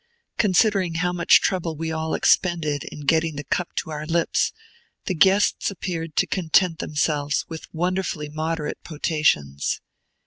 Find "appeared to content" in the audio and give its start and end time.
5.69-6.79